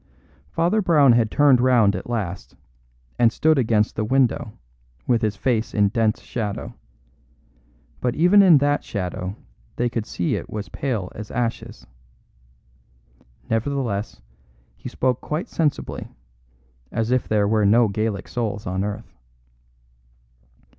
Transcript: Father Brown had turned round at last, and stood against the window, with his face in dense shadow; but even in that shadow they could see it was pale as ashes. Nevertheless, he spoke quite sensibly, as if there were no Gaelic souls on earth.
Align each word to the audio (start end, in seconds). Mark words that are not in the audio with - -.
Father 0.49 0.81
Brown 0.81 1.11
had 1.11 1.29
turned 1.29 1.61
round 1.61 1.95
at 1.95 2.09
last, 2.09 2.55
and 3.19 3.31
stood 3.31 3.59
against 3.59 3.95
the 3.95 4.03
window, 4.03 4.57
with 5.05 5.21
his 5.21 5.35
face 5.35 5.75
in 5.75 5.89
dense 5.89 6.21
shadow; 6.23 6.73
but 7.99 8.15
even 8.15 8.41
in 8.41 8.57
that 8.57 8.83
shadow 8.83 9.35
they 9.75 9.89
could 9.89 10.07
see 10.07 10.33
it 10.33 10.49
was 10.49 10.69
pale 10.69 11.11
as 11.13 11.29
ashes. 11.29 11.85
Nevertheless, 13.47 14.19
he 14.75 14.89
spoke 14.89 15.21
quite 15.21 15.47
sensibly, 15.49 16.07
as 16.91 17.11
if 17.11 17.27
there 17.27 17.47
were 17.47 17.63
no 17.67 17.87
Gaelic 17.87 18.27
souls 18.27 18.65
on 18.65 18.83
earth. 18.83 19.13